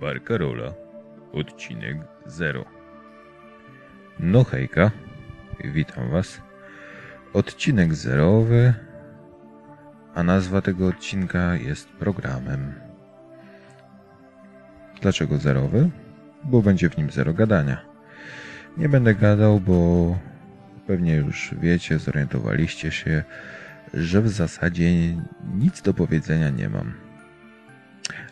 Barcarola, 0.00 0.74
odcinek 1.32 1.96
0. 2.26 2.64
No 4.18 4.44
hejka, 4.44 4.90
witam 5.64 6.10
was. 6.10 6.40
Odcinek 7.32 7.94
zerowy, 7.94 8.74
a 10.14 10.22
nazwa 10.22 10.60
tego 10.62 10.86
odcinka 10.86 11.56
jest 11.56 11.88
programem. 11.88 12.74
Dlaczego 15.02 15.38
zerowy? 15.38 15.90
Bo 16.44 16.62
będzie 16.62 16.90
w 16.90 16.96
nim 16.98 17.10
zero 17.10 17.34
gadania. 17.34 17.84
Nie 18.76 18.88
będę 18.88 19.14
gadał, 19.14 19.60
bo 19.60 20.18
pewnie 20.86 21.16
już 21.16 21.54
wiecie, 21.60 21.98
zorientowaliście 21.98 22.90
się, 22.90 23.24
że 23.94 24.22
w 24.22 24.28
zasadzie 24.28 24.90
nic 25.54 25.82
do 25.82 25.94
powiedzenia 25.94 26.50
nie 26.50 26.68
mam. 26.68 27.03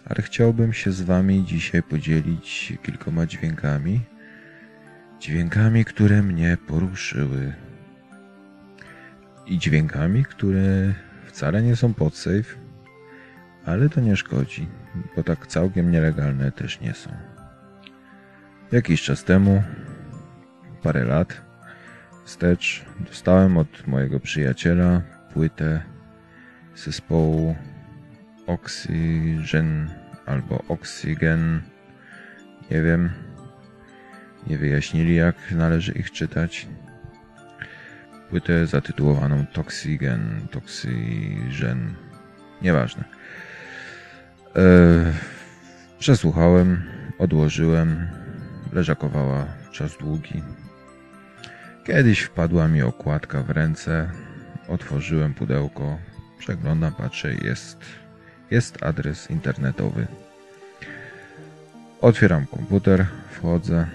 Ale 0.05 0.23
chciałbym 0.23 0.73
się 0.73 0.93
z 0.93 1.03
Wami 1.03 1.45
dzisiaj 1.45 1.83
podzielić 1.83 2.73
kilkoma 2.83 3.27
dźwiękami. 3.27 4.01
Dźwiękami, 5.21 5.85
które 5.85 6.23
mnie 6.23 6.57
poruszyły. 6.67 7.53
I 9.47 9.59
dźwiękami, 9.59 10.25
które 10.25 10.95
wcale 11.27 11.63
nie 11.63 11.77
są 11.77 11.95
pod 11.95 12.17
safe, 12.17 12.55
ale 13.65 13.89
to 13.89 14.01
nie 14.01 14.17
szkodzi, 14.17 14.69
bo 15.17 15.23
tak 15.23 15.47
całkiem 15.47 15.91
nielegalne 15.91 16.53
też 16.53 16.81
nie 16.81 16.95
są. 16.95 17.11
Jakiś 18.73 19.03
czas 19.03 19.25
temu, 19.25 19.63
parę 20.83 21.05
lat 21.05 21.43
wstecz, 22.25 22.85
dostałem 23.01 23.59
od 23.59 23.87
mojego 23.87 24.21
przyjaciela 24.21 25.03
płytę 25.33 25.83
zespołu 26.75 27.57
Oxygen 28.47 29.91
albo 30.27 30.65
Oxygen. 30.69 31.63
Nie 32.71 32.83
wiem. 32.83 33.11
Nie 34.47 34.59
wyjaśnili, 34.59 35.15
jak 35.15 35.37
należy 35.51 35.93
ich 35.93 36.11
czytać. 36.11 36.69
Płytę 38.31 38.67
zatytułowaną 38.67 39.47
Toxigen, 39.53 40.47
Toxygen. 40.51 41.95
Nieważne. 42.63 43.05
Eee, 44.55 45.13
przesłuchałem, 45.99 46.83
odłożyłem. 47.19 48.09
Leżakowała 48.73 49.47
czas 49.73 49.97
długi. 49.99 50.43
Kiedyś 51.85 52.21
wpadła 52.21 52.69
mi 52.69 52.83
okładka 52.83 53.43
w 53.43 53.51
ręce. 53.51 54.11
Otworzyłem 54.69 55.35
pudełko. 55.35 55.99
Przeglądam, 56.39 56.93
patrzę, 56.95 57.35
jest 57.35 57.85
jest 58.53 58.83
adres 58.83 59.31
internetowy. 59.31 60.07
Otwieram 62.01 62.47
komputer, 62.47 63.07
wchodzę, 63.31 63.87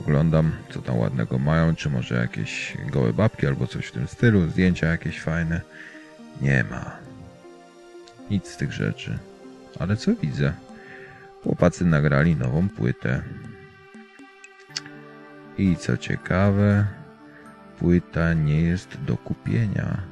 oglądam 0.00 0.52
co 0.70 0.82
tam 0.82 0.98
ładnego 0.98 1.38
mają, 1.38 1.74
czy 1.74 1.90
może 1.90 2.14
jakieś 2.14 2.76
gołe 2.90 3.12
babki 3.12 3.46
albo 3.46 3.66
coś 3.66 3.86
w 3.86 3.92
tym 3.92 4.08
stylu, 4.08 4.48
zdjęcia 4.48 4.86
jakieś 4.86 5.20
fajne. 5.20 5.60
Nie 6.40 6.64
ma. 6.70 6.96
Nic 8.30 8.48
z 8.48 8.56
tych 8.56 8.72
rzeczy. 8.72 9.18
Ale 9.78 9.96
co 9.96 10.14
widzę? 10.14 10.52
Chłopacy 11.42 11.84
nagrali 11.84 12.36
nową 12.36 12.68
płytę. 12.68 13.22
I 15.58 15.76
co 15.76 15.96
ciekawe, 15.96 16.86
płyta 17.78 18.34
nie 18.34 18.60
jest 18.60 19.04
do 19.06 19.16
kupienia. 19.16 20.02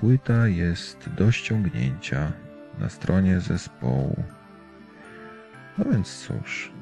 Płyta 0.00 0.48
jest 0.48 1.08
do 1.16 1.32
ściągnięcia 1.32 2.32
na 2.80 2.88
stronie 2.88 3.40
zespołu. 3.40 4.22
No 5.78 5.84
więc 5.84 6.26
cóż, 6.26 6.72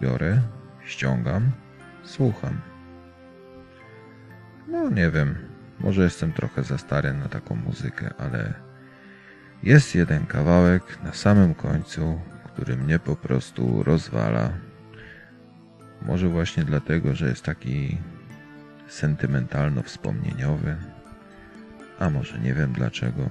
biorę, 0.00 0.40
ściągam, 0.84 1.50
słucham. 2.02 2.60
No 4.68 4.90
nie 4.90 5.10
wiem, 5.10 5.34
może 5.80 6.02
jestem 6.02 6.32
trochę 6.32 6.62
za 6.62 6.78
stary 6.78 7.12
na 7.12 7.28
taką 7.28 7.54
muzykę, 7.54 8.14
ale 8.18 8.54
jest 9.62 9.94
jeden 9.94 10.26
kawałek 10.26 11.02
na 11.04 11.12
samym 11.12 11.54
końcu, 11.54 12.20
który 12.44 12.76
mnie 12.76 12.98
po 12.98 13.16
prostu 13.16 13.82
rozwala. 13.82 14.50
Może 16.02 16.28
właśnie 16.28 16.64
dlatego, 16.64 17.14
że 17.14 17.28
jest 17.28 17.44
taki 17.44 17.98
sentymentalno-wspomnieniowy, 18.88 20.76
a 21.98 22.10
może 22.10 22.38
nie 22.38 22.54
wiem 22.54 22.72
dlaczego. 22.72 23.28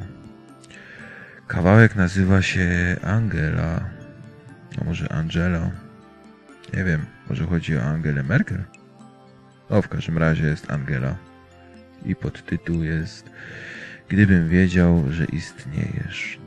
Kawałek 1.47 1.95
nazywa 1.95 2.41
się 2.41 2.95
Angela. 3.03 3.89
A 4.81 4.83
może 4.83 5.11
Angela? 5.11 5.71
Nie 6.73 6.83
wiem, 6.83 7.05
może 7.29 7.45
chodzi 7.45 7.77
o 7.77 7.83
Angelę 7.83 8.23
Merkel? 8.23 8.63
No, 9.69 9.81
w 9.81 9.87
każdym 9.87 10.17
razie 10.17 10.45
jest 10.45 10.71
Angela. 10.71 11.15
I 12.05 12.15
podtytuł 12.15 12.83
jest 12.83 13.29
Gdybym 14.09 14.49
wiedział, 14.49 15.03
że 15.09 15.25
istniejesz. 15.25 16.39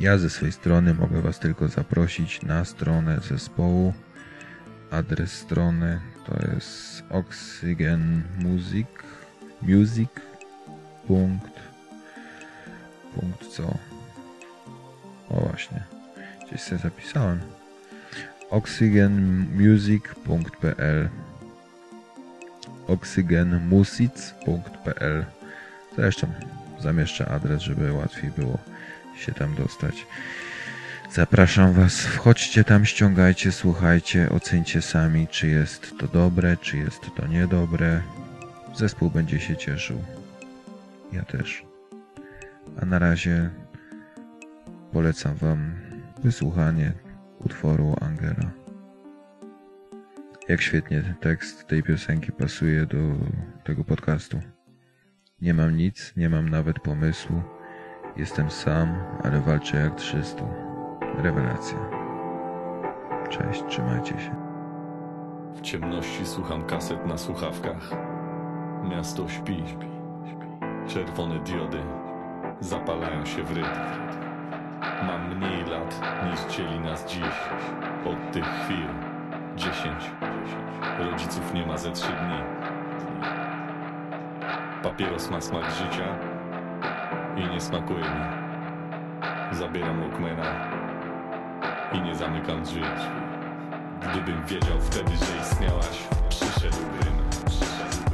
Ja 0.00 0.18
ze 0.18 0.30
swojej 0.30 0.52
strony 0.52 0.94
mogę 0.94 1.22
Was 1.22 1.38
tylko 1.38 1.68
zaprosić 1.68 2.42
na 2.42 2.64
stronę 2.64 3.20
zespołu. 3.28 3.94
Adres 4.90 5.32
strony 5.32 6.00
to 6.26 6.52
jest 6.52 7.04
oxygenmusic 7.10 8.88
Punkt 13.14 13.46
co? 13.46 13.74
O 15.28 15.40
właśnie. 15.40 15.82
Gdzieś 16.46 16.60
sobie 16.60 16.80
zapisałem. 16.80 17.40
oxygenmusic.pl 18.50 21.08
oxygenmusic.pl 22.86 25.24
Zresztą 25.96 26.26
zamieszczę 26.80 27.28
adres, 27.28 27.62
żeby 27.62 27.92
łatwiej 27.92 28.30
było 28.30 28.58
się 29.16 29.32
tam 29.32 29.54
dostać. 29.54 30.06
Zapraszam 31.12 31.72
Was, 31.72 32.00
wchodźcie 32.00 32.64
tam, 32.64 32.84
ściągajcie, 32.84 33.52
słuchajcie, 33.52 34.28
ocencie 34.30 34.82
sami, 34.82 35.28
czy 35.28 35.46
jest 35.46 35.94
to 35.98 36.08
dobre, 36.08 36.56
czy 36.56 36.76
jest 36.76 37.00
to 37.16 37.26
niedobre. 37.26 38.02
Zespół 38.76 39.10
będzie 39.10 39.40
się 39.40 39.56
cieszył. 39.56 40.04
Ja 41.12 41.22
też. 41.22 41.69
A 42.82 42.86
na 42.86 42.98
razie 42.98 43.50
polecam 44.92 45.34
Wam 45.34 45.74
wysłuchanie 46.22 46.92
utworu 47.44 47.96
Angela. 48.00 48.50
Jak 50.48 50.60
świetnie 50.60 51.14
tekst 51.20 51.66
tej 51.66 51.82
piosenki 51.82 52.32
pasuje 52.32 52.86
do 52.86 52.98
tego 53.64 53.84
podcastu. 53.84 54.40
Nie 55.40 55.54
mam 55.54 55.76
nic, 55.76 56.16
nie 56.16 56.28
mam 56.28 56.48
nawet 56.48 56.80
pomysłu. 56.80 57.42
Jestem 58.16 58.50
sam, 58.50 58.94
ale 59.22 59.40
walczę 59.40 59.76
jak 59.76 59.94
300. 59.94 60.44
Rewelacja. 61.22 61.78
Cześć, 63.30 63.62
trzymajcie 63.68 64.20
się. 64.20 64.36
W 65.54 65.60
ciemności 65.60 66.26
słucham 66.26 66.66
kaset 66.66 67.06
na 67.06 67.18
słuchawkach. 67.18 67.90
Miasto 68.90 69.28
śpi. 69.28 69.64
Czerwone 70.88 71.44
diody 71.44 71.78
zapalają 72.60 73.26
się 73.26 73.42
w 73.42 73.50
rytm. 73.56 73.80
Mam 75.02 75.36
mniej 75.36 75.64
lat 75.64 76.00
niż 76.24 76.56
dzieli 76.56 76.80
nas 76.80 77.06
dziś. 77.06 77.36
Od 78.04 78.32
tych 78.32 78.44
chwil 78.44 78.86
dziesięć. 79.56 80.10
Rodziców 80.98 81.54
nie 81.54 81.66
ma 81.66 81.78
ze 81.78 81.90
trzy 81.92 82.12
dni. 82.12 82.40
Papieros 84.82 85.30
ma 85.30 85.40
smak 85.40 85.64
życia 85.70 86.04
i 87.36 87.54
nie 87.54 87.60
smakuje 87.60 88.00
mi. 88.00 88.40
Zabieram 89.52 90.00
Walkmana 90.00 90.70
i 91.92 92.00
nie 92.00 92.14
zamykam 92.14 92.62
drzwi. 92.62 92.82
Gdybym 94.00 94.44
wiedział 94.44 94.80
wtedy, 94.80 95.10
że 95.16 95.40
istniałaś, 95.40 96.08
przyszedłbym. 96.28 97.30
Zero 97.48 98.09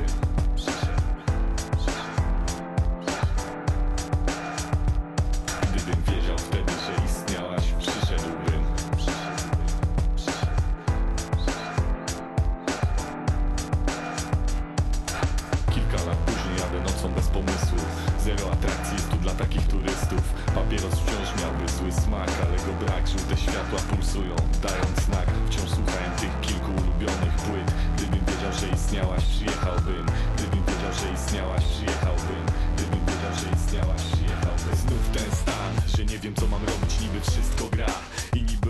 światła 23.76 23.96
pulsują 23.96 24.37
Dając 24.62 25.00
znak, 25.06 25.26
wciąż 25.46 25.70
słuchałem 25.70 26.12
tych 26.20 26.40
kilku 26.40 26.70
ulubionych 26.70 27.34
płyt. 27.44 27.75
Gdybym 27.96 28.20
wiedział, 28.26 28.52
że 28.61 28.69
istniałaś, 28.76 29.25
przyjechałbym. 29.25 30.06
Gdybym 30.37 30.64
wiedział, 30.67 30.93
że 31.00 31.12
istniałaś, 31.14 31.64
przyjechałbym. 31.64 32.44
Gdybym 32.76 33.00
wiedział, 33.06 33.34
że 33.40 33.46
istniałaś, 33.56 34.02
przyjechałbym. 34.12 34.76
Znów 34.82 35.05
ten 35.12 35.31
stan, 35.40 35.73
że 35.96 36.05
nie 36.05 36.19
wiem 36.19 36.34
co 36.34 36.46
mam 36.46 36.61
robić, 36.64 37.00
niby 37.00 37.20
wszystko 37.20 37.64
gra 37.73 37.93
I 38.34 38.43
niby 38.43 38.67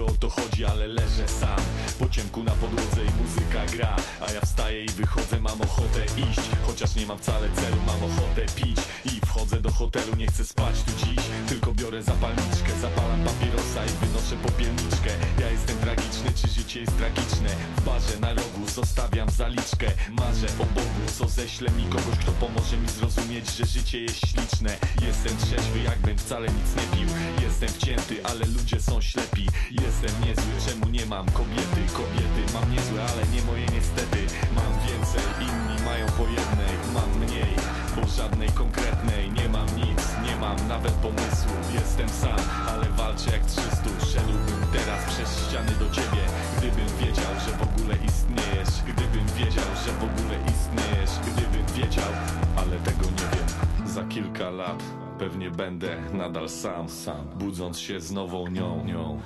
ale 0.73 0.87
leżę 0.87 1.29
sam 1.29 1.61
Po 1.99 2.09
ciemku 2.09 2.43
na 2.43 2.53
podłodze 2.53 3.01
i 3.05 3.23
muzyka 3.23 3.67
gra. 3.77 3.97
A 4.29 4.33
ja 4.33 4.41
wstaję 4.41 4.85
i 4.85 4.89
wychodzę, 4.89 5.41
mam 5.41 5.61
ochotę 5.63 6.05
iść. 6.05 6.41
Chociaż 6.67 6.95
nie 6.95 7.07
mam 7.07 7.19
wcale 7.19 7.49
celu, 7.51 7.77
mam 7.87 8.11
ochotę 8.11 8.47
pić. 8.57 8.77
I 9.05 9.21
wchodzę 9.27 9.61
do 9.61 9.73
hotelu, 9.73 10.17
nie 10.17 10.27
chcę 10.27 10.45
spać 10.45 10.83
tu 10.83 11.07
dziś. 11.07 11.25
Tylko 11.49 11.73
biorę 11.75 12.03
zapalniczkę, 12.03 12.73
zapalam 12.81 13.25
papierosa 13.25 13.85
i 13.85 14.07
wynoszę 14.07 14.37
popielniczkę. 14.43 15.11
Ja 15.41 15.51
jestem 15.51 15.79
tragiczny, 15.79 16.31
czy 16.35 16.49
życie 16.49 16.81
jest 16.81 16.97
tragiczne? 16.99 17.49
W 17.77 17.85
barze 17.85 18.21
na 18.21 18.29
rogu 18.29 18.69
zostawiam 18.75 19.31
zaliczkę. 19.31 19.87
Marzę 20.11 20.47
o 20.59 20.65
Bogu, 20.75 21.03
co 21.19 21.29
ześle 21.29 21.71
mi 21.71 21.85
kogoś, 21.85 22.19
kto 22.21 22.33
pomoże 22.33 22.77
mi 22.77 22.89
zrozumieć, 22.89 23.51
że 23.57 23.67
życie 23.67 24.01
jest 24.03 24.19
śliczne. 24.19 24.77
Jestem 25.07 25.37
trzeźwy, 25.37 25.79
jakbym 25.85 26.19
wcale 26.19 26.47
nic 26.49 26.69
nie 26.77 26.99
pił. 26.99 27.09
Jestem 27.43 27.69
wcięty, 27.69 28.27
ale 28.27 28.47
ludzie 28.47 28.81
są 28.83 29.01
ślepi. 29.01 29.47
Jestem 29.71 30.11
niezły, 30.25 30.53
czemu 30.67 30.89
nie 30.89 31.07
mam 31.07 31.27
kobiety? 31.31 31.81
Kobiety. 31.93 32.43
Mam 32.55 32.73
niezłe, 32.73 33.01
ale 33.13 33.23
nie 33.35 33.43
moje 33.43 33.67
niestety. 33.67 34.21
Mam 34.59 34.73
więcej, 34.87 35.25
inni 35.41 35.85
mają 35.85 36.07
po 36.07 36.23
jednej. 36.23 36.75
Mam 36.95 37.11
mniej, 37.23 37.53
bo 37.97 38.07
żadnej 38.09 38.49
konkretnej. 38.49 39.33
Nie 39.33 39.49
mam 39.49 39.67
nic, 39.67 40.01
nie 40.27 40.37
mam 40.37 40.69
nawet 40.69 40.93
pomysłu. 40.93 41.55
Jestem 41.75 42.09
sam, 42.09 42.41
ale 42.69 42.87
walczę 42.91 43.31
jak 43.31 43.45
300 43.47 43.67
Szedłbym 44.13 44.61
teraz 44.73 45.05
przez 45.13 45.29
ściany 45.49 45.73
do 45.83 45.91
ciebie. 45.91 46.23
Gdybym 46.59 46.89
wiedział, 47.01 47.33
że 47.45 47.51
w 47.61 47.63
ogóle 47.69 47.95
istniejesz. 48.09 48.75
Gdybym 48.91 49.27
wiedział, 49.39 49.71
że 49.85 49.93
w 49.93 50.05
ogóle 50.09 50.37
istniejesz. 50.53 51.13
Gdybym 51.29 51.67
wiedział, 51.75 52.13
ale 52.57 52.77
tego 52.79 53.05
nie 53.05 53.29
wiem. 53.33 53.49
Za 53.89 54.05
kilka 54.05 54.51
lat 54.51 54.83
pewnie 55.19 55.51
będę 55.51 55.97
nadal 56.13 56.49
sam, 56.49 56.89
sam. 56.89 57.27
Budząc 57.35 57.79
się 57.79 58.01
z 58.01 58.13
nową 58.13 58.49
nią, 58.49 58.85
nią 58.85 59.21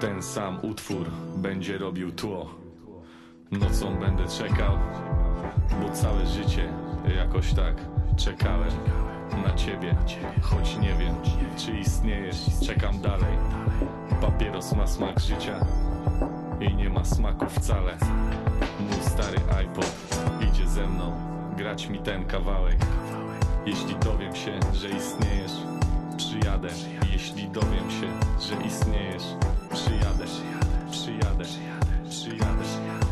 Ten 0.00 0.22
sam 0.22 0.58
utwór 0.62 1.06
będzie 1.36 1.78
robił 1.78 2.12
tło. 2.12 2.50
Nocą 3.50 3.96
będę 3.96 4.28
czekał 4.28 4.78
Bo 5.80 5.90
całe 5.90 6.26
życie 6.26 6.72
jakoś 7.16 7.52
tak 7.52 7.74
czekałem 8.16 8.70
na 9.46 9.54
ciebie 9.54 9.96
Choć 10.42 10.76
nie 10.76 10.94
wiem, 10.94 11.14
czy 11.56 11.78
istniejesz. 11.78 12.36
Czekam 12.66 13.00
dalej. 13.00 13.38
Papieros 14.20 14.72
ma 14.72 14.86
smak 14.86 15.20
życia 15.20 15.66
I 16.60 16.74
nie 16.74 16.90
ma 16.90 17.04
smaku 17.04 17.46
wcale. 17.46 17.96
Mój 18.80 19.02
stary 19.02 19.38
iPod 19.58 20.18
idzie 20.50 20.68
ze 20.68 20.86
mną 20.86 21.12
Grać 21.56 21.88
mi 21.88 21.98
ten 21.98 22.24
kawałek. 22.24 22.78
Jeśli 23.66 23.96
dowiem 23.96 24.36
się, 24.36 24.60
że 24.72 24.88
istniejesz 24.88 25.79
Przyjadę 26.30 26.68
Jeśli 27.12 27.48
dowiem 27.48 27.90
się, 27.90 28.08
że 28.40 28.66
istniejesz. 28.66 29.22
Przyjadę 29.72 30.24
Przyjadę 30.90 31.44
Przyjadę 31.44 31.44
Przyjadę 32.10 33.09